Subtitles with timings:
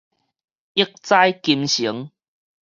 [0.73, 2.09] 億載金城